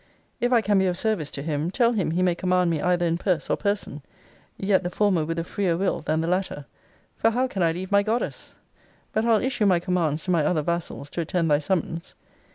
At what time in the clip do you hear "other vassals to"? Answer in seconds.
10.43-11.21